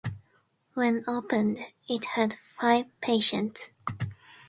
When 0.73 1.03
opened, 1.07 1.59
it 1.87 2.05
had 2.05 2.33
five 2.33 2.85
patients. 3.01 3.69